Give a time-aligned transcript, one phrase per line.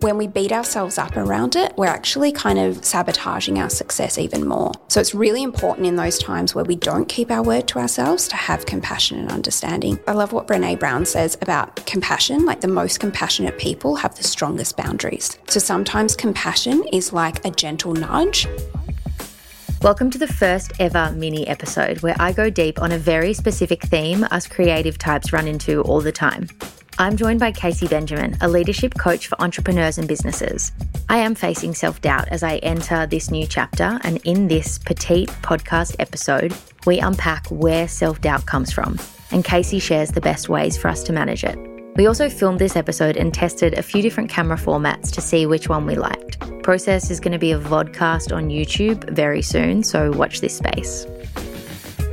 [0.00, 4.46] when we beat ourselves up around it, we're actually kind of sabotaging our success even
[4.46, 4.72] more.
[4.88, 8.26] So it's really important in those times where we don't keep our word to ourselves
[8.28, 9.98] to have compassion and understanding.
[10.06, 12.46] I love what Brene Brown says about compassion.
[12.46, 15.38] Like the most compassionate people have the strongest boundaries.
[15.48, 18.46] So sometimes compassion is like a gentle nudge
[19.82, 23.82] Welcome to the first ever mini episode where I go deep on a very specific
[23.84, 26.48] theme us creative types run into all the time.
[27.00, 30.70] I'm joined by Casey Benjamin, a leadership coach for entrepreneurs and businesses.
[31.08, 35.30] I am facing self doubt as I enter this new chapter, and in this petite
[35.40, 36.52] podcast episode,
[36.84, 38.98] we unpack where self doubt comes from,
[39.30, 41.58] and Casey shares the best ways for us to manage it.
[41.96, 45.70] We also filmed this episode and tested a few different camera formats to see which
[45.70, 46.38] one we liked.
[46.62, 51.06] Process is going to be a vodcast on YouTube very soon, so watch this space.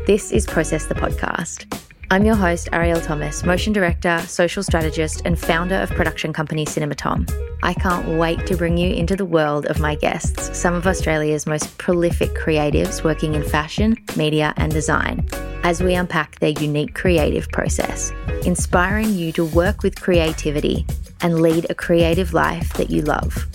[0.06, 1.77] This is Process the Podcast.
[2.10, 6.96] I'm your host, Arielle Thomas, motion director, social strategist, and founder of production company Cinema
[6.96, 7.26] Thom.
[7.64, 11.46] I can't wait to bring you into the world of my guests, some of Australia's
[11.46, 15.28] most prolific creatives working in fashion, media, and design,
[15.64, 18.14] as we unpack their unique creative process,
[18.46, 20.86] inspiring you to work with creativity
[21.20, 23.48] and lead a creative life that you love.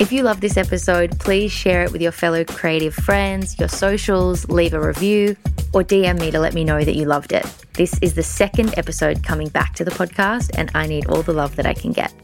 [0.00, 4.48] If you love this episode, please share it with your fellow creative friends, your socials,
[4.48, 5.36] leave a review,
[5.74, 7.44] or DM me to let me know that you loved it.
[7.74, 11.34] This is the second episode coming back to the podcast, and I need all the
[11.34, 12.14] love that I can get.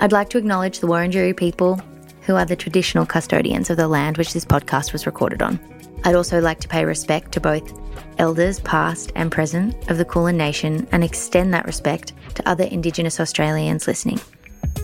[0.00, 1.80] I'd like to acknowledge the Wurundjeri people,
[2.26, 5.58] who are the traditional custodians of the land which this podcast was recorded on.
[6.04, 7.72] I'd also like to pay respect to both
[8.18, 13.18] elders past and present of the Kulin Nation and extend that respect to other Indigenous
[13.18, 14.20] Australians listening.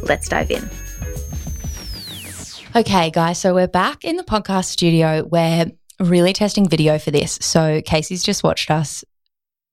[0.05, 0.70] Let's dive in.
[2.77, 5.24] Okay, guys, so we're back in the podcast studio.
[5.24, 7.38] We're really testing video for this.
[7.41, 9.05] So Casey's just watched us.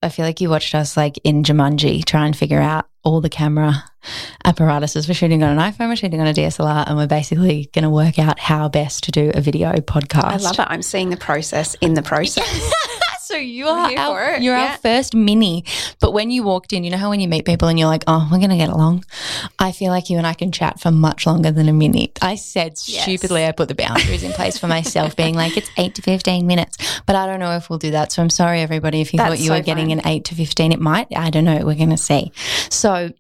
[0.02, 3.30] I feel like you watched us like in Jumanji try and figure out all the
[3.30, 3.84] camera
[4.46, 5.08] apparatuses.
[5.08, 7.90] We're shooting on an iPhone, we're shooting on a DSLR, and we're basically going to
[7.90, 10.24] work out how best to do a video podcast.
[10.24, 10.68] I love it.
[10.70, 12.72] I'm seeing the process in the process.
[13.26, 14.74] So you are our, you're yeah.
[14.74, 15.66] our first mini.
[16.00, 18.04] But when you walked in, you know how when you meet people and you're like,
[18.06, 19.04] oh, we're going to get along.
[19.58, 22.20] I feel like you and I can chat for much longer than a minute.
[22.22, 23.02] I said yes.
[23.02, 26.46] stupidly, I put the boundaries in place for myself, being like, it's eight to 15
[26.46, 26.78] minutes.
[27.08, 28.12] But I don't know if we'll do that.
[28.12, 30.36] So I'm sorry, everybody, if you That's thought you so were getting an eight to
[30.36, 30.72] 15.
[30.72, 31.08] It might.
[31.16, 31.66] I don't know.
[31.66, 32.32] We're going to see.
[32.70, 33.12] So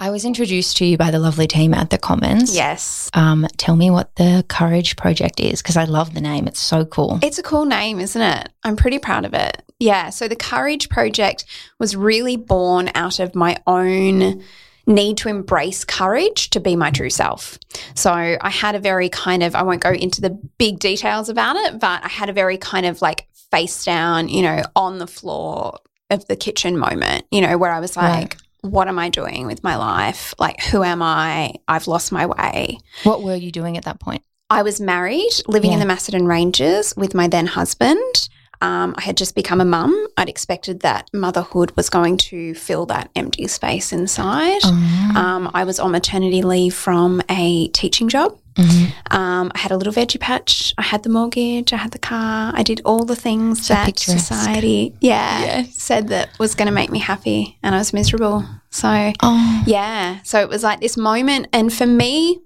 [0.00, 2.54] I was introduced to you by the lovely team at the Commons.
[2.54, 3.10] Yes.
[3.14, 6.46] Um, tell me what the Courage Project is because I love the name.
[6.46, 7.18] It's so cool.
[7.20, 8.48] It's a cool name, isn't it?
[8.62, 9.62] I'm pretty proud of it.
[9.80, 10.10] Yeah.
[10.10, 11.46] So the Courage Project
[11.80, 14.44] was really born out of my own
[14.86, 17.58] need to embrace courage to be my true self.
[17.94, 21.56] So I had a very kind of, I won't go into the big details about
[21.56, 25.06] it, but I had a very kind of like face down, you know, on the
[25.06, 25.78] floor
[26.08, 29.46] of the kitchen moment, you know, where I was like, right what am I doing
[29.46, 30.34] with my life?
[30.38, 31.54] Like, who am I?
[31.66, 32.78] I've lost my way.
[33.04, 34.22] What were you doing at that point?
[34.50, 35.74] I was married, living yeah.
[35.74, 38.28] in the Macedon Ranges with my then husband.
[38.60, 40.06] Um, I had just become a mum.
[40.16, 44.60] I'd expected that motherhood was going to fill that empty space inside.
[44.64, 45.12] Oh.
[45.16, 48.36] Um, I was on maternity leave from a teaching job.
[48.58, 49.16] Mm-hmm.
[49.16, 50.74] Um, I had a little veggie patch.
[50.76, 51.72] I had the mortgage.
[51.72, 52.52] I had the car.
[52.54, 55.74] I did all the things so that society, yeah, yes.
[55.76, 58.44] said that was going to make me happy, and I was miserable.
[58.70, 59.62] So, oh.
[59.66, 62.40] yeah, so it was like this moment, and for me,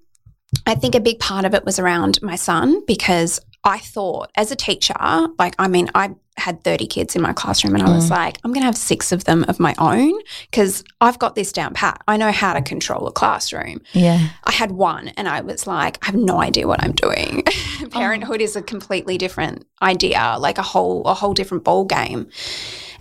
[0.66, 4.50] I think a big part of it was around my son because I thought as
[4.50, 4.94] a teacher,
[5.38, 8.10] like, I mean, I had 30 kids in my classroom and I was mm.
[8.10, 10.12] like, I'm going to have six of them of my own
[10.50, 12.02] because I've got this down pat.
[12.08, 13.82] I know how to control a classroom.
[13.92, 14.28] Yeah.
[14.44, 17.44] I had one and I was like, I have no idea what I'm doing.
[17.90, 18.44] Parenthood oh.
[18.44, 22.28] is a completely different idea, like a whole, a whole different ball game.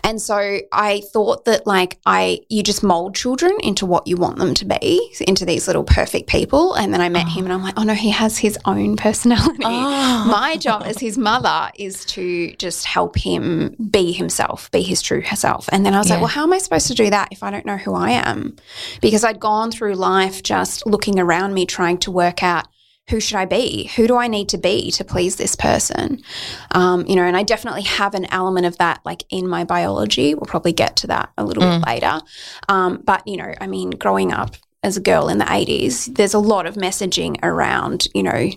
[0.04, 4.38] And so I thought that like I you just mold children into what you want
[4.38, 6.74] them to be, into these little perfect people.
[6.74, 7.30] And then I met oh.
[7.30, 9.64] him and I'm like, oh no, he has his own personality.
[9.64, 10.28] Oh.
[10.32, 15.24] My job as his mother is to just help him be himself, be his true
[15.24, 15.70] self.
[15.72, 16.16] And then I was yeah.
[16.16, 18.12] like, well, how am I supposed to do that if I don't know who I
[18.12, 18.56] am?
[19.02, 22.68] Because I'd gone through life just looking around me trying to work out
[23.12, 23.92] who should I be?
[23.98, 26.24] Who do I need to be to please this person?
[26.72, 30.34] Um, you know, and I definitely have an element of that like in my biology.
[30.34, 31.80] We'll probably get to that a little mm.
[31.80, 32.22] bit later.
[32.70, 36.34] Um, but, you know, I mean, growing up as a girl in the 80s, there's
[36.34, 38.50] a lot of messaging around, you know,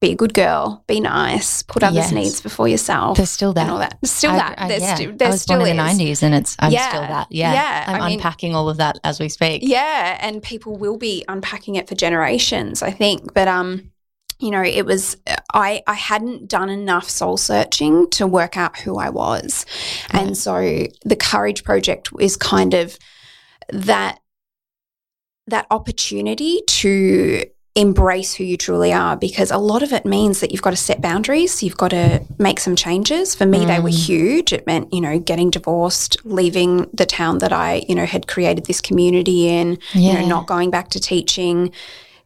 [0.00, 2.12] be a good girl, be nice, put others' yes.
[2.12, 3.18] needs before yourself.
[3.18, 3.62] There's still that.
[3.62, 3.98] And all that.
[4.04, 4.54] still I, that.
[4.58, 4.94] I, there's yeah.
[4.94, 6.88] sti- there I was still born in the 90s and it's, I'm yeah.
[6.88, 7.26] still that.
[7.30, 7.52] Yeah.
[7.52, 7.84] Yeah.
[7.86, 9.60] I'm I unpacking mean, all of that as we speak.
[9.62, 10.16] Yeah.
[10.22, 13.34] And people will be unpacking it for generations, I think.
[13.34, 13.89] But, um,
[14.40, 15.16] you know, it was
[15.52, 19.66] I I hadn't done enough soul searching to work out who I was.
[20.10, 22.98] And so the Courage Project is kind of
[23.68, 24.18] that
[25.46, 27.44] that opportunity to
[27.76, 30.76] embrace who you truly are because a lot of it means that you've got to
[30.76, 33.66] set boundaries you've got to make some changes for me mm.
[33.68, 34.06] they were mm.
[34.06, 38.26] huge it meant you know getting divorced leaving the town that i you know had
[38.26, 40.10] created this community in yeah.
[40.10, 41.72] you know not going back to teaching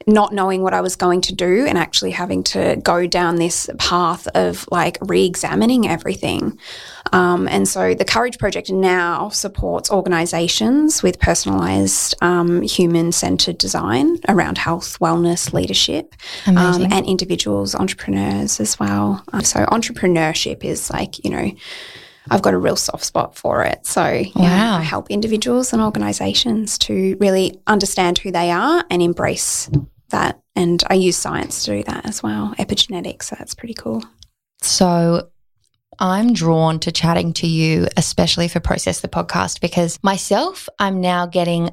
[0.06, 3.70] not knowing what I was going to do and actually having to go down this
[3.78, 6.58] path of like re examining everything.
[7.12, 14.18] Um, and so the Courage Project now supports organizations with personalized um, human centered design
[14.28, 16.14] around health, wellness, leadership,
[16.46, 19.22] um, and individuals, entrepreneurs as well.
[19.32, 21.50] Um, so entrepreneurship is like, you know,
[22.30, 23.86] I've got a real soft spot for it.
[23.86, 24.78] So, yeah, wow.
[24.78, 29.70] I help individuals and organizations to really understand who they are and embrace
[30.10, 30.40] that.
[30.56, 33.24] And I use science to do that as well, epigenetics.
[33.24, 34.02] So that's pretty cool.
[34.62, 35.28] So
[35.98, 41.26] I'm drawn to chatting to you, especially for Process the Podcast, because myself, I'm now
[41.26, 41.70] getting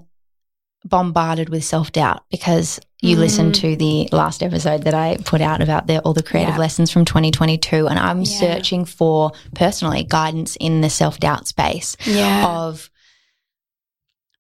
[0.86, 3.20] bombarded with self doubt because you mm.
[3.20, 6.60] listened to the last episode that I put out about the, all the creative yeah.
[6.60, 7.88] lessons from 2022.
[7.88, 8.40] And I'm yeah.
[8.40, 12.48] searching for personally guidance in the self doubt space yeah.
[12.48, 12.90] of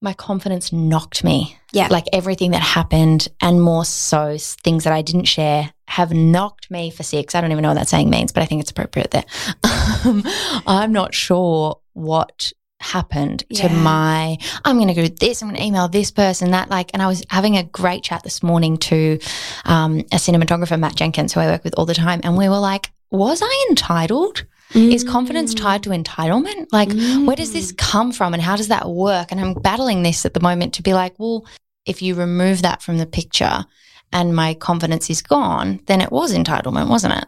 [0.01, 1.57] my confidence knocked me.
[1.73, 1.87] Yeah.
[1.89, 6.89] Like everything that happened and more so things that I didn't share have knocked me
[6.89, 7.35] for six.
[7.35, 9.25] I don't even know what that saying means, but I think it's appropriate there.
[10.03, 10.23] Um,
[10.65, 13.67] I'm not sure what happened yeah.
[13.67, 16.91] to my i'm going to do this i'm going to email this person that like
[16.93, 19.19] and i was having a great chat this morning to
[19.65, 22.59] um, a cinematographer matt jenkins who i work with all the time and we were
[22.59, 24.93] like was i entitled Mm.
[24.93, 26.67] Is confidence tied to entitlement?
[26.71, 27.25] Like, mm.
[27.25, 27.77] where does this mm.
[27.77, 29.31] come from and how does that work?
[29.31, 31.45] And I'm battling this at the moment to be like, well,
[31.85, 33.65] if you remove that from the picture
[34.13, 37.25] and my confidence is gone, then it was entitlement, wasn't it?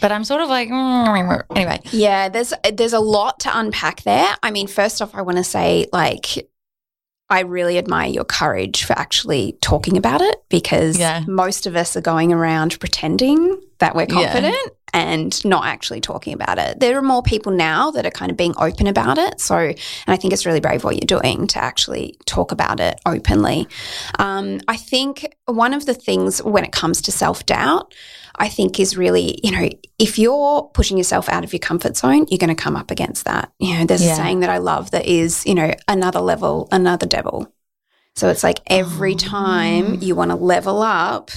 [0.00, 1.80] But I'm sort of like mm, anyway.
[1.90, 4.28] Yeah, there's there's a lot to unpack there.
[4.42, 6.50] I mean, first off, I want to say like
[7.30, 11.22] I really admire your courage for actually talking about it because yeah.
[11.28, 14.70] most of us are going around pretending that we're confident yeah.
[14.92, 16.80] and not actually talking about it.
[16.80, 19.40] There are more people now that are kind of being open about it.
[19.40, 19.78] So, and
[20.08, 23.68] I think it's really brave what you're doing to actually talk about it openly.
[24.18, 27.94] Um, I think one of the things when it comes to self doubt,
[28.36, 29.68] I think is really, you know,
[29.98, 33.24] if you're pushing yourself out of your comfort zone, you're going to come up against
[33.24, 33.52] that.
[33.58, 34.12] You know, there's yeah.
[34.12, 37.52] a saying that I love that is, you know, another level, another devil.
[38.16, 39.18] So it's like every oh.
[39.18, 41.30] time you want to level up,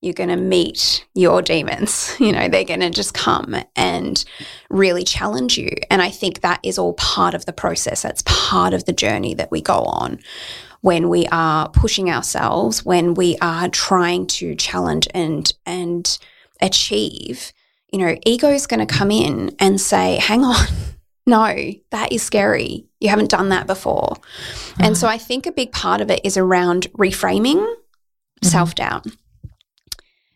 [0.00, 2.16] you're going to meet your demons.
[2.20, 4.24] You know, they're going to just come and
[4.70, 5.70] really challenge you.
[5.90, 8.02] And I think that is all part of the process.
[8.02, 10.20] That's part of the journey that we go on
[10.82, 16.18] when we are pushing ourselves, when we are trying to challenge and and
[16.60, 17.52] achieve,
[17.92, 20.66] you know, ego is going to come in and say, hang on,
[21.26, 22.86] no, that is scary.
[23.00, 24.16] You haven't done that before.
[24.16, 24.82] Mm-hmm.
[24.82, 28.48] And so I think a big part of it is around reframing mm-hmm.
[28.48, 29.06] self doubt.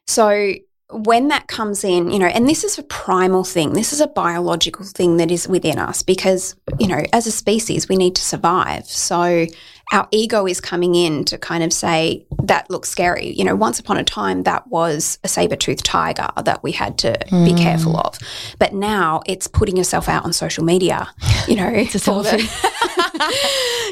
[0.07, 0.55] So
[0.91, 4.07] when that comes in, you know, and this is a primal thing, this is a
[4.07, 8.23] biological thing that is within us because, you know, as a species, we need to
[8.23, 8.87] survive.
[8.87, 9.47] So
[9.93, 13.33] our ego is coming in to kind of say, that looks scary.
[13.33, 16.99] You know, once upon a time, that was a saber toothed tiger that we had
[16.99, 17.45] to mm.
[17.45, 18.19] be careful of.
[18.59, 21.09] But now it's putting yourself out on social media,
[21.47, 22.47] you know, it's a selfie.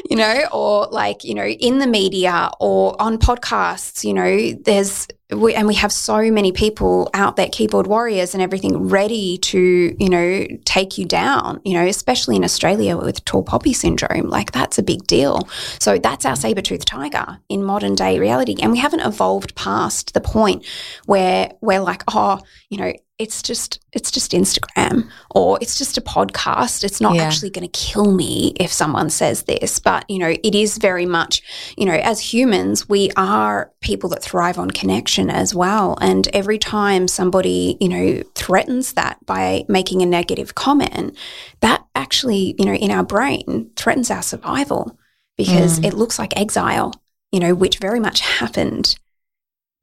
[0.09, 5.07] you know, or like, you know, in the media or on podcasts, you know, there's,
[5.31, 9.95] we, and we have so many people out there, keyboard warriors and everything ready to,
[9.99, 14.29] you know, take you down, you know, especially in Australia with tall poppy syndrome.
[14.29, 15.49] Like that's a big deal.
[15.79, 18.55] So that's our saber toothed tiger in modern day reality.
[18.61, 20.63] And we haven't evolved past the point
[21.05, 22.39] where we're like, oh,
[22.69, 26.83] you know, it's just it's just Instagram or it's just a podcast.
[26.83, 27.23] It's not yeah.
[27.23, 31.05] actually going to kill me if someone says this, but you know, it is very
[31.05, 31.41] much,
[31.77, 35.97] you know, as humans, we are people that thrive on connection as well.
[36.01, 41.17] And every time somebody, you know, threatens that by making a negative comment,
[41.61, 44.99] that actually, you know, in our brain threatens our survival
[45.37, 45.85] because mm.
[45.85, 46.93] it looks like exile,
[47.31, 48.97] you know, which very much happened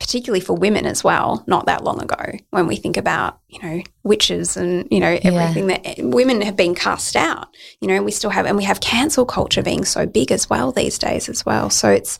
[0.02, 3.82] particularly for women as well, not that long ago, when we think about, you know,
[4.02, 5.78] witches and, you know, everything yeah.
[5.78, 7.46] that women have been cast out,
[7.80, 10.72] you know, we still have, and we have cancel culture being so big as well
[10.72, 11.70] these days as well.
[11.70, 12.18] So it's,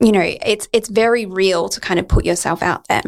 [0.00, 3.02] you know, it's, it's very real to kind of put yourself out there.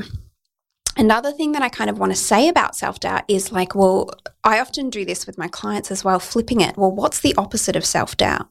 [0.98, 4.10] Another thing that I kind of want to say about self doubt is like, well,
[4.44, 6.76] I often do this with my clients as well, flipping it.
[6.76, 8.50] Well, what's the opposite of self doubt?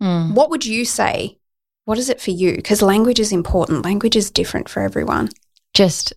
[0.00, 0.34] Mm.
[0.34, 1.38] What would you say
[1.84, 2.56] what is it for you?
[2.56, 3.84] Because language is important.
[3.84, 5.28] Language is different for everyone.
[5.74, 6.12] Just,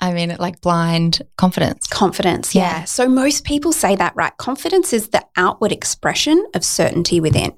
[0.00, 1.86] I mean, like blind confidence.
[1.86, 2.78] Confidence, yeah.
[2.78, 2.84] yeah.
[2.84, 4.36] So most people say that, right?
[4.36, 7.54] Confidence is the outward expression of certainty within.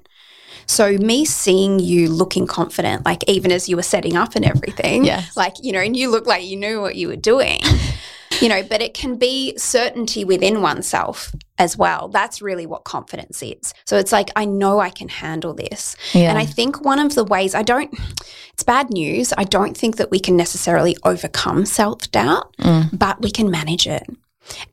[0.65, 5.05] So me seeing you looking confident, like even as you were setting up and everything,
[5.05, 5.23] yeah.
[5.35, 7.61] like, you know, and you look like you knew what you were doing.
[8.41, 12.07] you know, but it can be certainty within oneself as well.
[12.07, 13.73] That's really what confidence is.
[13.85, 15.95] So it's like, I know I can handle this.
[16.13, 16.29] Yeah.
[16.29, 17.93] And I think one of the ways I don't,
[18.53, 19.33] it's bad news.
[19.37, 22.97] I don't think that we can necessarily overcome self doubt, mm.
[22.97, 24.03] but we can manage it.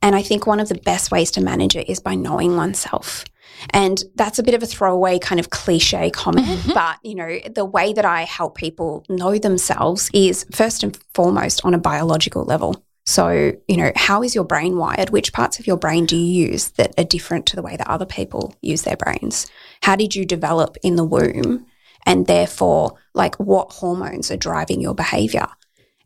[0.01, 3.25] And I think one of the best ways to manage it is by knowing oneself.
[3.71, 6.73] And that's a bit of a throwaway kind of cliche comment, mm-hmm.
[6.73, 11.63] but you know, the way that I help people know themselves is first and foremost
[11.63, 12.84] on a biological level.
[13.05, 15.11] So, you know, how is your brain wired?
[15.11, 17.87] Which parts of your brain do you use that are different to the way that
[17.87, 19.45] other people use their brains?
[19.83, 21.65] How did you develop in the womb?
[22.05, 25.47] And therefore, like what hormones are driving your behavior?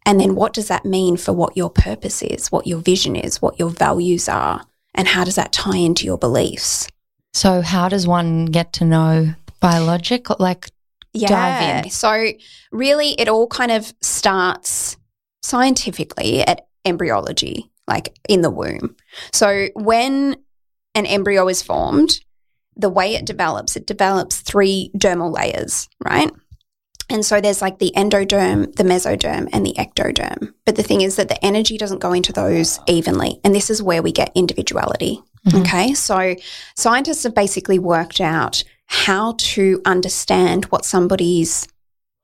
[0.05, 3.41] And then what does that mean for what your purpose is, what your vision is,
[3.41, 4.65] what your values are?
[4.95, 6.89] And how does that tie into your beliefs?
[7.33, 10.71] So, how does one get to know biological, like
[11.13, 11.27] yeah.
[11.27, 11.91] dive in?
[11.91, 12.31] So,
[12.71, 14.97] really, it all kind of starts
[15.43, 18.95] scientifically at embryology, like in the womb.
[19.31, 20.35] So when
[20.95, 22.19] an embryo is formed,
[22.75, 26.31] the way it develops, it develops three dermal layers, right?
[27.09, 30.53] And so there's like the endoderm, the mesoderm, and the ectoderm.
[30.65, 33.39] But the thing is that the energy doesn't go into those evenly.
[33.43, 35.21] And this is where we get individuality.
[35.47, 35.61] Mm-hmm.
[35.61, 35.93] Okay.
[35.93, 36.35] So
[36.75, 41.67] scientists have basically worked out how to understand what somebody's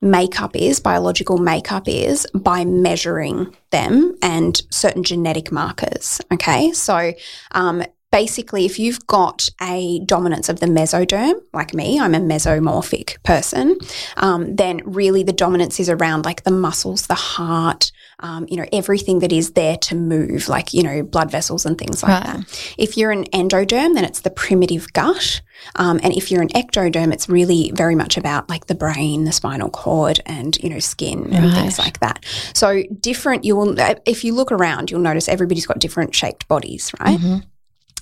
[0.02, 6.20] makeup is, biological makeup is, by measuring them and certain genetic markers.
[6.32, 6.72] Okay.
[6.72, 7.12] So,
[7.52, 7.82] um,
[8.16, 13.76] basically, if you've got a dominance of the mesoderm, like me, I'm a mesomorphic person,
[14.16, 18.64] um, then really the dominance is around like the muscles, the heart, um, you know,
[18.72, 22.38] everything that is there to move, like, you know, blood vessels and things like right.
[22.38, 22.74] that.
[22.78, 25.42] If you're an endoderm, then it's the primitive gut.
[25.74, 29.32] Um, and if you're an ectoderm, it's really very much about like the brain, the
[29.32, 32.24] spinal cord, and you know skin and things like that.
[32.54, 33.44] So different.
[33.44, 33.74] You will,
[34.06, 37.18] if you look around, you'll notice everybody's got different shaped bodies, right?
[37.18, 37.38] Mm-hmm.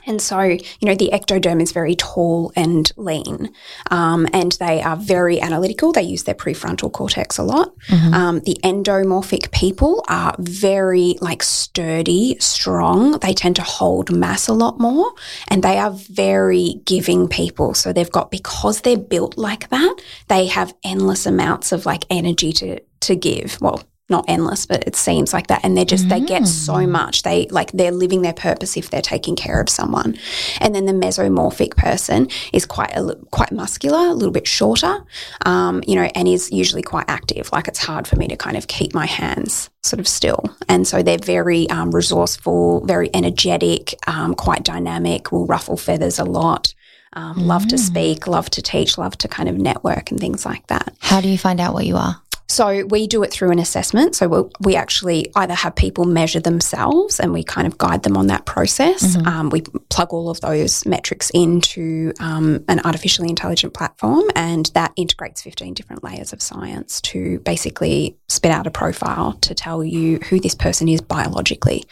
[0.06, 3.52] And so, you know, the ectoderm is very tall and lean,
[3.90, 5.92] um, and they are very analytical.
[5.92, 7.76] They use their prefrontal cortex a lot.
[7.88, 8.14] Mm-hmm.
[8.14, 13.18] Um, the endomorphic people are very like sturdy, strong.
[13.18, 15.12] They tend to hold mass a lot more,
[15.48, 17.74] and they are very giving people.
[17.74, 19.96] So they've got because they're built like that,
[20.28, 23.58] they have endless amounts of like energy to to give.
[23.60, 25.64] Well, not endless, but it seems like that.
[25.64, 26.10] And they're just, mm.
[26.10, 26.90] they get so mm.
[26.90, 27.22] much.
[27.22, 30.18] They like, they're living their purpose if they're taking care of someone.
[30.60, 35.04] And then the mesomorphic person is quite, a, quite muscular, a little bit shorter,
[35.46, 37.50] um, you know, and is usually quite active.
[37.52, 40.44] Like it's hard for me to kind of keep my hands sort of still.
[40.68, 46.24] And so they're very um, resourceful, very energetic, um, quite dynamic, will ruffle feathers a
[46.24, 46.74] lot.
[47.14, 47.46] Um, mm.
[47.46, 47.78] Love to mm.
[47.78, 50.94] speak, love to teach, love to kind of network and things like that.
[50.98, 52.20] How do you find out what you are?
[52.54, 54.14] So we do it through an assessment.
[54.14, 58.16] So we'll, we actually either have people measure themselves and we kind of guide them
[58.16, 59.16] on that process.
[59.16, 59.26] Mm-hmm.
[59.26, 64.92] Um, we plug all of those metrics into um, an artificially intelligent platform and that
[64.94, 70.20] integrates 15 different layers of science to basically spit out a profile to tell you
[70.30, 71.84] who this person is biologically.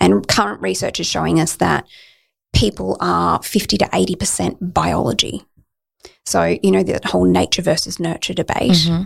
[0.00, 1.88] And current research is showing us that
[2.54, 5.44] people are 50 to 80% biology.
[6.24, 8.70] So, you know, that whole nature versus nurture debate.
[8.70, 9.02] Mm-hmm.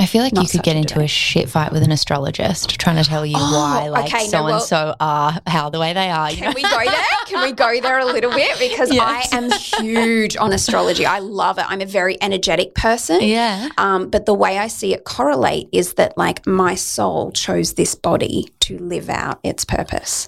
[0.00, 3.04] I feel like you could get into a shit fight with an astrologist trying to
[3.04, 6.08] tell you oh, why, like okay, so no, and so are how the way they
[6.08, 6.30] are.
[6.30, 6.52] Can know?
[6.56, 7.04] we go there?
[7.26, 8.58] Can we go there a little bit?
[8.58, 9.32] Because yes.
[9.32, 9.50] I am
[9.84, 11.04] huge on astrology.
[11.04, 11.66] I love it.
[11.68, 13.20] I'm a very energetic person.
[13.20, 13.68] Yeah.
[13.76, 17.94] Um, but the way I see it correlate is that like my soul chose this
[17.94, 20.26] body to live out its purpose.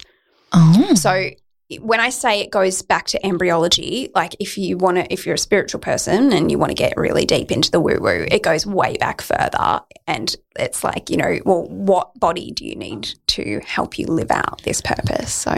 [0.53, 0.93] Oh.
[0.93, 1.31] So
[1.79, 5.35] when I say it goes back to embryology, like if you want to, if you're
[5.35, 8.43] a spiritual person and you want to get really deep into the woo woo, it
[8.43, 9.81] goes way back further.
[10.05, 14.31] And it's like, you know, well, what body do you need to help you live
[14.31, 15.33] out this purpose?
[15.33, 15.55] So,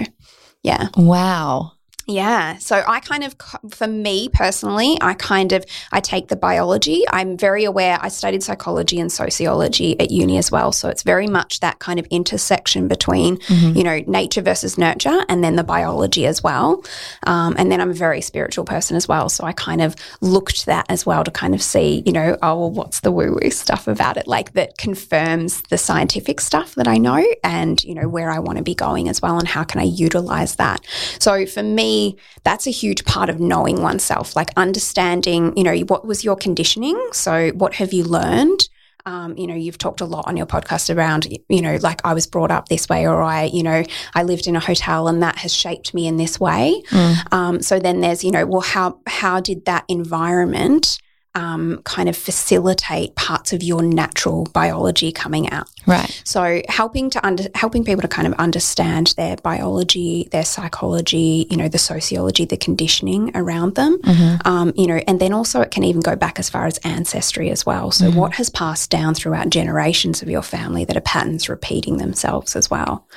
[0.64, 0.88] yeah.
[0.96, 1.74] Wow.
[2.10, 2.58] Yeah.
[2.60, 3.36] So I kind of,
[3.70, 7.04] for me personally, I kind of, I take the biology.
[7.12, 7.98] I'm very aware.
[8.02, 10.72] I studied psychology and sociology at uni as well.
[10.72, 13.78] So it's very much that kind of intersection between, mm-hmm.
[13.78, 16.82] you know, nature versus nurture and then the biology as well.
[17.24, 19.28] Um, and then I'm a very spiritual person as well.
[19.28, 22.58] So I kind of looked that as well to kind of see, you know, oh,
[22.58, 24.28] well, what's the woo woo stuff about it?
[24.28, 28.60] Like that confirms the scientific stuff that I know and, you know, where I want
[28.60, 30.80] to be going as well and how can I utilize that.
[31.20, 31.64] So for
[31.98, 36.36] me, that's a huge part of knowing oneself, like understanding, you know, what was your
[36.36, 36.98] conditioning?
[37.12, 38.70] So, what have you learned?
[39.06, 42.14] Um, you know, you've talked a lot on your podcast around, you know, like I
[42.14, 45.24] was brought up this way, or I, you know, I lived in a hotel and
[45.24, 46.84] that has shaped me in this way.
[46.90, 47.34] Mm.
[47.34, 51.00] Um, so then there's, you know, well, how how did that environment
[51.38, 55.70] um, kind of facilitate parts of your natural biology coming out.
[55.86, 56.22] Right.
[56.26, 61.56] So helping to under, helping people to kind of understand their biology, their psychology, you
[61.56, 64.48] know, the sociology, the conditioning around them, mm-hmm.
[64.48, 67.52] um, you know, and then also it can even go back as far as ancestry
[67.52, 67.92] as well.
[67.92, 68.18] So mm-hmm.
[68.18, 72.72] what has passed down throughout generations of your family that are patterns repeating themselves as
[72.72, 73.08] well.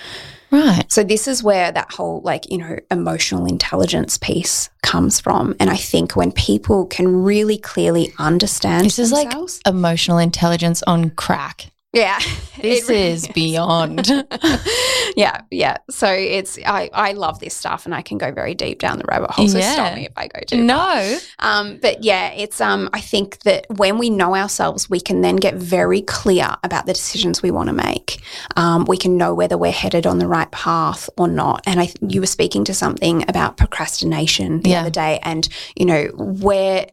[0.51, 0.91] Right.
[0.91, 5.55] So this is where that whole like, you know, emotional intelligence piece comes from.
[5.61, 9.33] And I think when people can really clearly understand This is like
[9.67, 11.71] emotional intelligence on crack.
[11.93, 12.19] Yeah.
[12.61, 14.07] This really is, is beyond.
[15.17, 15.79] yeah, yeah.
[15.91, 19.05] So it's I, I love this stuff and I can go very deep down the
[19.09, 19.49] rabbit hole.
[19.49, 19.73] So yeah.
[19.73, 21.19] stop me if I go too No.
[21.39, 25.37] Um, but yeah, it's um I think that when we know ourselves, we can then
[25.37, 28.23] get very clear about the decisions we want to make.
[28.57, 31.63] Um, we can know whether we're headed on the right path or not.
[31.67, 34.81] And I you were speaking to something about procrastination the yeah.
[34.81, 36.87] other day and you know where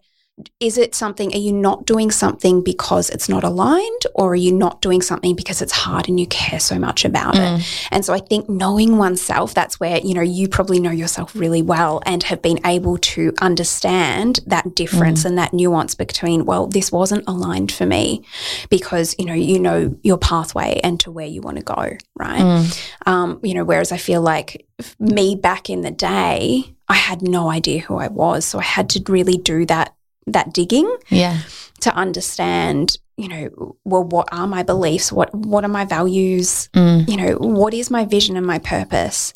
[0.60, 4.52] is it something, are you not doing something because it's not aligned, or are you
[4.52, 7.60] not doing something because it's hard and you care so much about mm.
[7.60, 7.88] it?
[7.92, 11.64] And so I think knowing oneself, that's where, you know, you probably know yourself really
[11.64, 15.26] well and have been able to understand that difference mm.
[15.26, 18.24] and that nuance between, well, this wasn't aligned for me
[18.70, 22.42] because, you know, you know your pathway and to where you want to go, right?
[22.42, 22.92] Mm.
[23.08, 24.68] Um, you know, whereas I feel like
[25.00, 28.46] me back in the day, I had no idea who I was.
[28.46, 29.94] So I had to really do that
[30.28, 30.96] that digging.
[31.10, 31.40] Yeah.
[31.82, 35.12] To understand, you know, well, what are my beliefs?
[35.12, 36.70] What what are my values?
[36.74, 37.08] Mm.
[37.08, 39.34] You know, what is my vision and my purpose?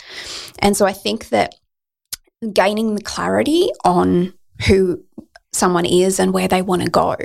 [0.60, 1.56] And so I think that
[2.54, 4.34] gaining the clarity on
[4.68, 5.04] who
[5.54, 7.16] someone is and where they want to go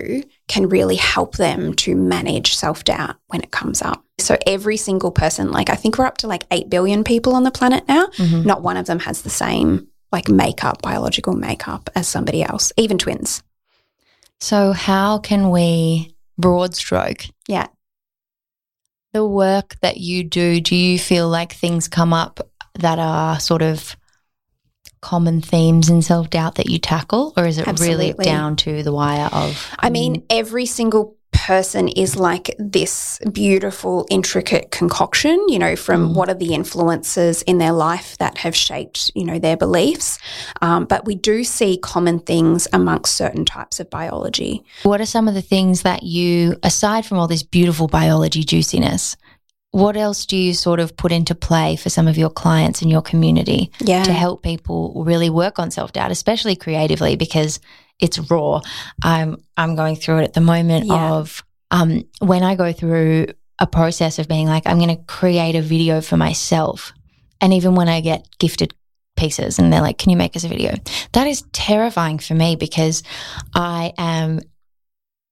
[0.49, 4.05] can really help them to manage self doubt when it comes up.
[4.19, 7.45] So, every single person, like I think we're up to like 8 billion people on
[7.45, 8.43] the planet now, mm-hmm.
[8.43, 12.99] not one of them has the same like makeup, biological makeup as somebody else, even
[12.99, 13.43] twins.
[14.41, 17.25] So, how can we broad stroke?
[17.49, 17.67] Yeah.
[19.13, 22.41] The work that you do, do you feel like things come up
[22.75, 23.97] that are sort of
[25.01, 28.13] common themes in self doubt that you tackle, or is it Absolutely.
[28.13, 29.71] really down to the wire of?
[29.79, 36.15] I mean, every single person is like this beautiful, intricate concoction, you know, from mm.
[36.15, 40.19] what are the influences in their life that have shaped, you know, their beliefs.
[40.63, 44.65] Um, but we do see common things amongst certain types of biology.
[44.83, 49.17] What are some of the things that you, aside from all this beautiful biology juiciness,
[49.77, 52.89] what else do you sort of put into play for some of your clients in
[52.89, 54.05] your community yeah.
[54.05, 57.15] to help people really work on self doubt, especially creatively?
[57.15, 57.61] Because
[58.01, 58.61] it's raw.
[59.03, 61.13] I'm I'm going through it at the moment yeah.
[61.13, 63.27] of um, when I go through
[63.59, 66.93] a process of being like, I'm going to create a video for myself,
[67.41, 68.75] and even when I get gifted
[69.17, 70.75] pieces and they're like, "Can you make us a video?"
[71.13, 73.03] That is terrifying for me because
[73.55, 74.41] I am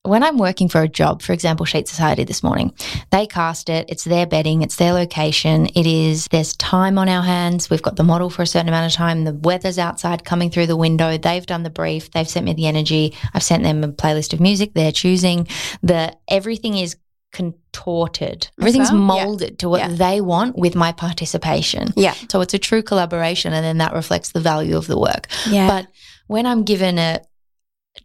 [0.04, 2.74] when I'm working for a job, for example, Sheet Society this morning,
[3.10, 3.86] they cast it.
[3.88, 4.60] It's their bedding.
[4.60, 5.66] It's their location.
[5.74, 7.70] It is, there's time on our hands.
[7.70, 9.24] We've got the model for a certain amount of time.
[9.24, 11.16] The weather's outside coming through the window.
[11.16, 12.10] They've done the brief.
[12.10, 13.14] They've sent me the energy.
[13.32, 14.74] I've sent them a playlist of music.
[14.74, 15.48] They're choosing
[15.82, 16.96] the, everything is
[17.32, 18.48] contorted.
[18.60, 19.56] Everything's molded yeah.
[19.56, 19.88] to what yeah.
[19.88, 21.94] they want with my participation.
[21.96, 22.12] Yeah.
[22.30, 25.28] So it's a true collaboration and then that reflects the value of the work.
[25.48, 25.66] Yeah.
[25.66, 25.86] But
[26.26, 27.22] when I'm given a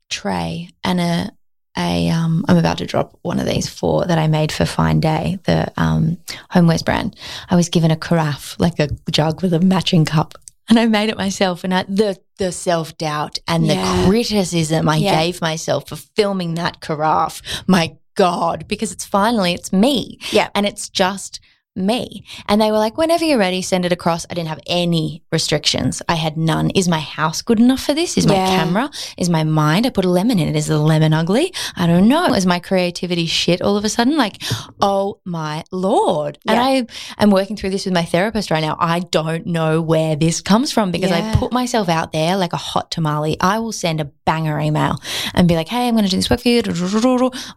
[0.10, 1.32] tray and a
[1.80, 5.00] a um, I'm about to drop one of these for that I made for Fine
[5.00, 6.18] Day, the um,
[6.52, 7.16] homewares brand.
[7.50, 10.36] I was given a carafe, like a jug with a matching cup,
[10.68, 11.64] and I made it myself.
[11.64, 14.04] And I, the the self doubt and yeah.
[14.04, 15.24] the criticism I yeah.
[15.24, 20.66] gave myself for filming that carafe, my God, because it's finally it's me, yeah, and
[20.66, 21.40] it's just
[21.80, 22.24] me.
[22.48, 24.26] And they were like, whenever you're ready, send it across.
[24.30, 26.02] I didn't have any restrictions.
[26.08, 26.70] I had none.
[26.72, 28.18] Is my house good enough for this?
[28.18, 28.48] Is my yeah.
[28.48, 28.92] camera?
[29.18, 29.86] Is my mind?
[29.86, 30.56] I put a lemon in it.
[30.56, 31.54] Is the lemon ugly?
[31.76, 32.34] I don't know.
[32.34, 34.18] Is my creativity shit all of a sudden?
[34.18, 34.42] Like,
[34.82, 36.38] oh my Lord.
[36.44, 36.52] Yeah.
[36.52, 38.76] And I am working through this with my therapist right now.
[38.80, 41.32] I don't know where this comes from because yeah.
[41.34, 43.38] I put myself out there like a hot tamale.
[43.40, 44.98] I will send a banger email
[45.34, 46.62] and be like, hey, I'm going to do this work for you.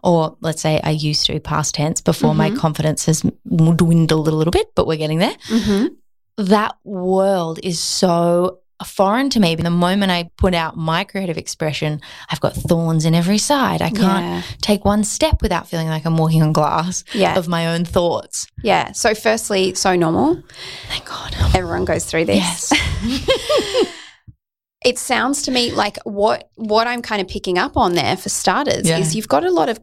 [0.02, 2.38] Or let's say I used to past tense before mm-hmm.
[2.38, 5.36] my confidence has dwindled dwindled a little bit, but we're getting there.
[5.48, 5.86] Mm-hmm.
[6.44, 9.54] That world is so foreign to me.
[9.54, 13.80] But the moment I put out my creative expression, I've got thorns in every side.
[13.80, 14.42] I can't yeah.
[14.60, 17.38] take one step without feeling like I'm walking on glass yeah.
[17.38, 18.46] of my own thoughts.
[18.62, 18.92] Yeah.
[18.92, 20.42] So, firstly, so normal.
[20.88, 21.34] Thank God.
[21.54, 22.72] Everyone goes through this.
[22.72, 22.72] Yes.
[24.84, 28.30] it sounds to me like what what I'm kind of picking up on there for
[28.30, 28.98] starters yeah.
[28.98, 29.78] is you've got a lot of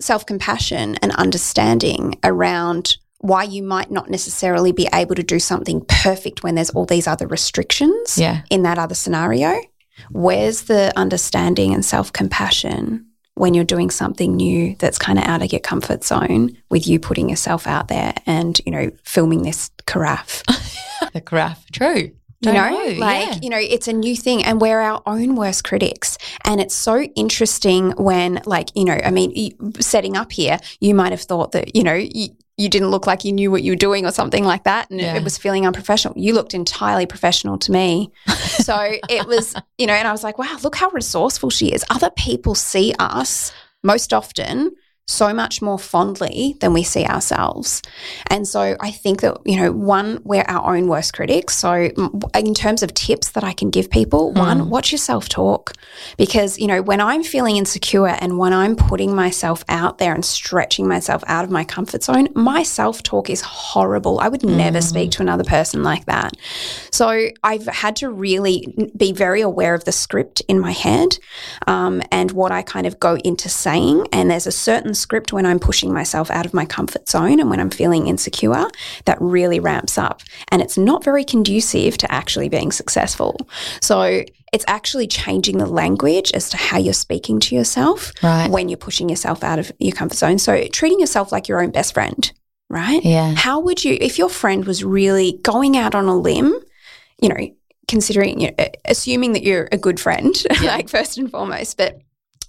[0.00, 5.82] self compassion and understanding around why you might not necessarily be able to do something
[5.88, 8.42] perfect when there's all these other restrictions yeah.
[8.50, 9.58] in that other scenario.
[10.10, 15.40] Where's the understanding and self compassion when you're doing something new that's kind of out
[15.40, 19.70] of your comfort zone with you putting yourself out there and, you know, filming this
[19.86, 20.42] carafe.
[21.14, 22.10] the carafe, true.
[22.40, 23.38] You know, know, like, yeah.
[23.40, 26.18] you know, it's a new thing and we're our own worst critics.
[26.44, 31.12] And it's so interesting when, like, you know, I mean, setting up here, you might
[31.12, 33.76] have thought that, you know, you, you didn't look like you knew what you were
[33.76, 34.90] doing or something like that.
[34.90, 35.14] And yeah.
[35.14, 36.16] it, it was feeling unprofessional.
[36.16, 38.12] You looked entirely professional to me.
[38.38, 41.84] so it was, you know, and I was like, wow, look how resourceful she is.
[41.90, 44.70] Other people see us most often
[45.06, 47.82] so much more fondly than we see ourselves.
[48.28, 51.56] And so I think that, you know, one, we're our own worst critics.
[51.56, 51.90] So,
[52.34, 54.38] in terms of tips that I can give people, mm.
[54.38, 55.72] one, watch your self talk.
[56.16, 60.24] Because, you know, when I'm feeling insecure and when I'm putting myself out there and
[60.24, 64.20] stretching myself out of my comfort zone, my self talk is horrible.
[64.20, 64.56] I would mm.
[64.56, 66.34] never speak to another person like that.
[66.90, 71.18] So, I've had to really be very aware of the script in my head
[71.66, 74.06] um, and what I kind of go into saying.
[74.10, 77.50] And there's a certain script when I'm pushing myself out of my comfort zone and
[77.50, 78.66] when I'm feeling insecure
[79.04, 80.22] that really ramps up.
[80.48, 83.36] And it's not very conducive to actually being successful.
[83.80, 88.48] So it's actually changing the language as to how you're speaking to yourself right.
[88.48, 90.38] when you're pushing yourself out of your comfort zone.
[90.38, 92.30] So treating yourself like your own best friend,
[92.70, 93.04] right?
[93.04, 93.34] Yeah.
[93.34, 96.54] How would you, if your friend was really going out on a limb,
[97.20, 97.54] you know,
[97.88, 100.76] considering, you know, assuming that you're a good friend, yeah.
[100.76, 102.00] like first and foremost, but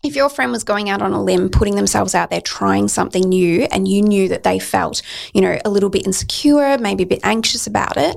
[0.06, 3.24] if your friend was going out on a limb, putting themselves out there, trying something
[3.24, 5.02] new, and you knew that they felt,
[5.34, 8.16] you know, a little bit insecure, maybe a bit anxious about it,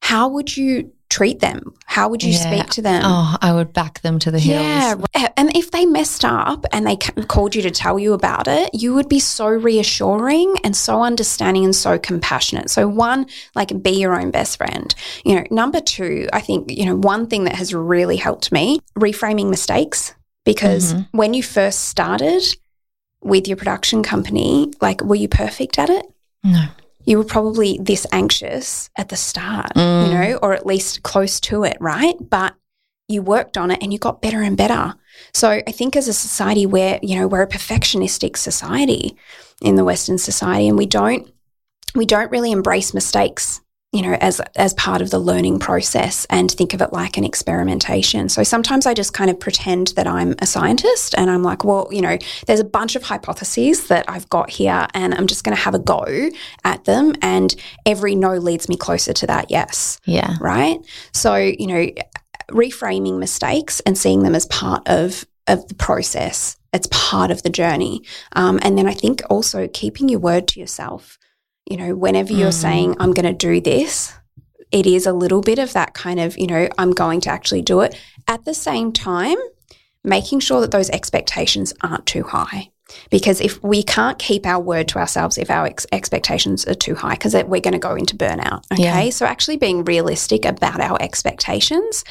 [0.00, 1.72] how would you treat them?
[1.86, 2.60] How would you yeah.
[2.60, 3.02] speak to them?
[3.04, 4.60] Oh, I would back them to the hills.
[5.14, 5.28] Yeah.
[5.36, 8.94] And if they messed up and they called you to tell you about it, you
[8.94, 12.70] would be so reassuring and so understanding and so compassionate.
[12.70, 14.94] So, one, like be your own best friend.
[15.24, 18.80] You know, number two, I think, you know, one thing that has really helped me
[18.94, 20.14] reframing mistakes
[20.48, 21.18] because mm-hmm.
[21.18, 22.42] when you first started
[23.20, 26.06] with your production company, like, were you perfect at it?
[26.42, 26.64] No.
[27.04, 30.06] You were probably this anxious at the start, mm.
[30.06, 32.14] you know, or at least close to it, right?
[32.18, 32.54] But
[33.08, 34.94] you worked on it and you got better and better.
[35.34, 39.18] So I think as a society where, you know, we're a perfectionistic society
[39.60, 41.30] in the Western society and we don't
[41.94, 43.60] we don't really embrace mistakes
[43.92, 47.24] you know, as as part of the learning process and think of it like an
[47.24, 48.28] experimentation.
[48.28, 51.88] So sometimes I just kind of pretend that I'm a scientist and I'm like, well,
[51.90, 55.56] you know, there's a bunch of hypotheses that I've got here and I'm just going
[55.56, 56.28] to have a go
[56.64, 57.54] at them and
[57.86, 59.98] every no leads me closer to that yes.
[60.04, 60.36] Yeah.
[60.38, 60.78] Right?
[61.12, 61.86] So, you know,
[62.50, 66.58] reframing mistakes and seeing them as part of of the process.
[66.74, 68.02] It's part of the journey.
[68.32, 71.18] Um, and then I think also keeping your word to yourself
[71.70, 72.62] you know, whenever you're mm.
[72.62, 74.14] saying, I'm going to do this,
[74.70, 77.62] it is a little bit of that kind of, you know, I'm going to actually
[77.62, 77.98] do it.
[78.26, 79.38] At the same time,
[80.04, 82.70] making sure that those expectations aren't too high.
[83.10, 86.94] Because if we can't keep our word to ourselves, if our ex- expectations are too
[86.94, 88.64] high, because we're going to go into burnout.
[88.72, 88.82] Okay.
[88.82, 89.10] Yeah.
[89.10, 92.04] So actually being realistic about our expectations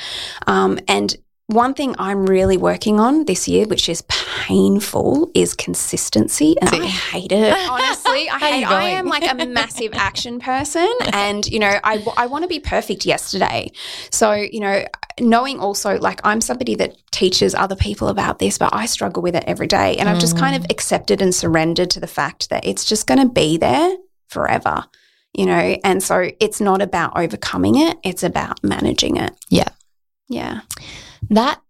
[0.45, 1.15] um, and
[1.47, 6.85] one thing I'm really working on this year, which is painful, is consistency, and I
[6.85, 7.53] hate it.
[7.69, 8.65] Honestly, I hate.
[8.65, 12.59] I am like a massive action person, and you know, I I want to be
[12.59, 13.71] perfect yesterday.
[14.11, 14.85] So you know,
[15.21, 19.35] knowing also like I'm somebody that teaches other people about this, but I struggle with
[19.35, 20.71] it every day, and I've just kind of mm.
[20.71, 23.95] accepted and surrendered to the fact that it's just going to be there
[24.27, 24.83] forever.
[25.33, 29.31] You know, and so it's not about overcoming it; it's about managing it.
[29.49, 29.69] Yeah,
[30.27, 30.61] yeah
[31.29, 31.61] that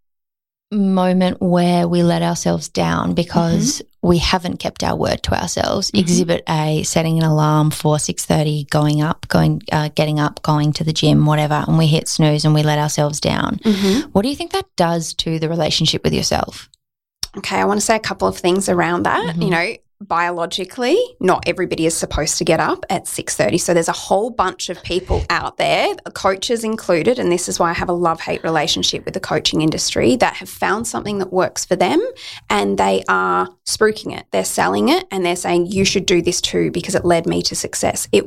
[0.71, 4.07] moment where we let ourselves down because mm-hmm.
[4.07, 5.99] we haven't kept our word to ourselves mm-hmm.
[5.99, 10.83] exhibit a setting an alarm for 6.30 going up going uh, getting up going to
[10.83, 14.09] the gym whatever and we hit snooze and we let ourselves down mm-hmm.
[14.09, 16.69] what do you think that does to the relationship with yourself
[17.37, 19.49] okay i want to say a couple of things around that you mm-hmm.
[19.51, 24.29] know biologically not everybody is supposed to get up at 6:30 so there's a whole
[24.29, 28.43] bunch of people out there coaches included and this is why I have a love-hate
[28.43, 32.05] relationship with the coaching industry that have found something that works for them
[32.49, 34.25] and they are spruiking it.
[34.31, 37.41] They're selling it and they're saying you should do this too because it led me
[37.43, 38.07] to success.
[38.11, 38.25] It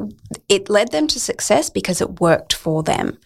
[0.48, 3.18] it led them to success because it worked for them.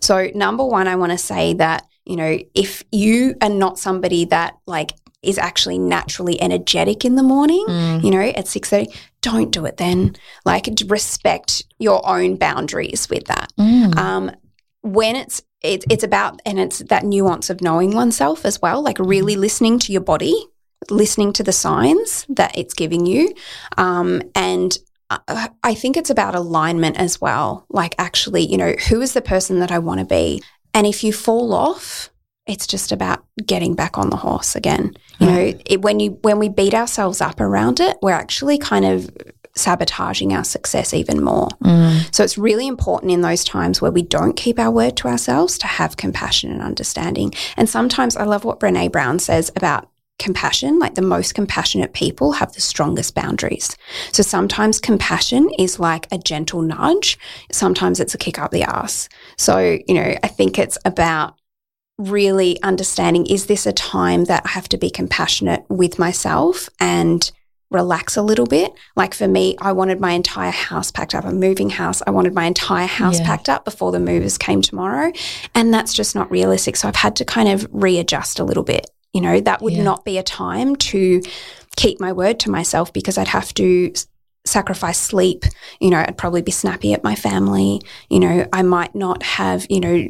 [0.00, 4.24] So number 1 I want to say that you know if you are not somebody
[4.26, 4.92] that like
[5.26, 8.04] is actually naturally energetic in the morning, mm.
[8.04, 10.16] you know, at 6.30, don't do it then.
[10.44, 13.52] Like respect your own boundaries with that.
[13.58, 13.96] Mm.
[13.96, 14.30] Um,
[14.82, 18.98] when it's it, it's about and it's that nuance of knowing oneself as well, like
[18.98, 19.40] really mm.
[19.40, 20.34] listening to your body,
[20.90, 23.34] listening to the signs that it's giving you,
[23.76, 24.78] um, and
[25.10, 27.66] uh, I think it's about alignment as well.
[27.68, 31.02] Like actually, you know, who is the person that I want to be, and if
[31.02, 32.10] you fall off
[32.46, 34.96] it's just about getting back on the horse again.
[35.18, 38.84] You know, it, when you when we beat ourselves up around it, we're actually kind
[38.84, 39.10] of
[39.56, 41.48] sabotaging our success even more.
[41.64, 42.14] Mm.
[42.14, 45.58] So it's really important in those times where we don't keep our word to ourselves
[45.58, 47.32] to have compassion and understanding.
[47.56, 52.32] And sometimes I love what Brene Brown says about compassion, like the most compassionate people
[52.32, 53.76] have the strongest boundaries.
[54.12, 57.18] So sometimes compassion is like a gentle nudge,
[57.50, 59.08] sometimes it's a kick up the ass.
[59.36, 61.36] So, you know, I think it's about
[61.98, 67.30] really understanding is this a time that I have to be compassionate with myself and
[67.70, 68.72] relax a little bit.
[68.94, 72.02] Like for me, I wanted my entire house packed up, a moving house.
[72.06, 73.26] I wanted my entire house yeah.
[73.26, 75.12] packed up before the movers came tomorrow.
[75.54, 76.76] And that's just not realistic.
[76.76, 78.88] So I've had to kind of readjust a little bit.
[79.12, 79.82] You know, that would yeah.
[79.82, 81.22] not be a time to
[81.76, 83.92] keep my word to myself because I'd have to
[84.44, 85.44] sacrifice sleep.
[85.80, 87.80] You know, I'd probably be snappy at my family.
[88.10, 90.06] You know, I might not have, you know,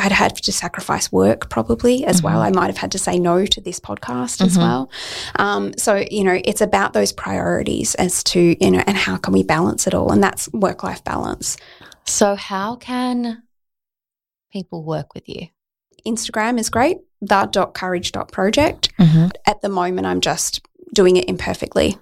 [0.00, 2.26] I'd had to sacrifice work probably as mm-hmm.
[2.26, 2.40] well.
[2.40, 4.46] I might have had to say no to this podcast mm-hmm.
[4.46, 4.90] as well.
[5.36, 9.32] Um, so, you know, it's about those priorities as to, you know, and how can
[9.32, 10.10] we balance it all?
[10.12, 11.56] And that's work life balance.
[12.06, 13.42] So, how can
[14.52, 15.48] people work with you?
[16.06, 18.96] Instagram is great, the.courage.project.
[18.96, 19.28] Mm-hmm.
[19.46, 21.98] At the moment, I'm just doing it imperfectly.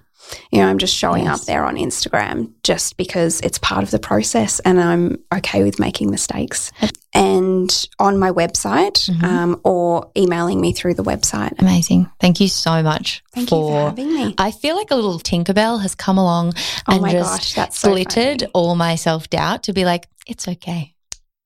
[0.51, 1.41] You know, I'm just showing yes.
[1.41, 5.79] up there on Instagram just because it's part of the process and I'm okay with
[5.79, 6.71] making mistakes.
[7.13, 9.25] And on my website mm-hmm.
[9.25, 11.59] um, or emailing me through the website.
[11.59, 12.09] Amazing.
[12.19, 14.35] Thank you so much Thank for, for having me.
[14.37, 16.53] I feel like a little Tinkerbell has come along
[16.87, 18.51] oh and just gosh, so glittered funny.
[18.53, 20.93] all my self doubt to be like, it's okay.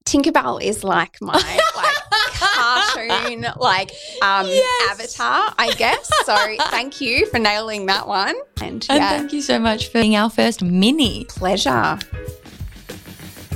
[0.05, 1.33] Tinkerbell is like my
[1.75, 1.95] like
[2.33, 4.91] cartoon like um, yes.
[4.91, 6.09] avatar, I guess.
[6.25, 6.35] So
[6.69, 8.35] thank you for nailing that one.
[8.61, 11.25] And, and thank you so much for being our first mini.
[11.25, 11.99] Pleasure.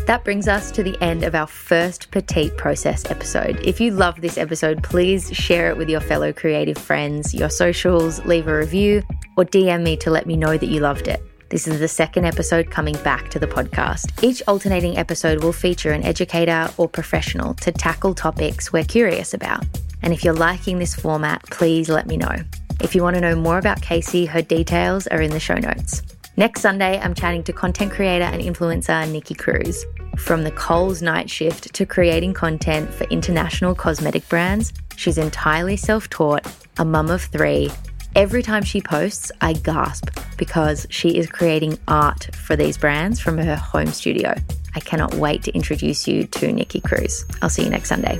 [0.07, 3.59] That brings us to the end of our first Petite Process episode.
[3.59, 8.23] If you loved this episode, please share it with your fellow creative friends, your socials,
[8.25, 9.03] leave a review,
[9.35, 11.21] or DM me to let me know that you loved it.
[11.49, 14.21] This is the second episode coming back to the podcast.
[14.21, 19.65] Each alternating episode will feature an educator or professional to tackle topics we're curious about.
[20.01, 22.35] And if you're liking this format, please let me know.
[22.81, 26.01] If you want to know more about Casey, her details are in the show notes.
[26.35, 29.85] Next Sunday, I'm chatting to content creator and influencer Nikki Cruz.
[30.17, 36.09] From the Coles night shift to creating content for international cosmetic brands, she's entirely self
[36.09, 36.45] taught,
[36.77, 37.71] a mum of three,
[38.17, 43.37] Every time she posts, I gasp because she is creating art for these brands from
[43.37, 44.33] her home studio.
[44.73, 47.25] I cannot wait to introduce you to Nikki Cruz.
[47.43, 48.17] I'll see you next Sunday.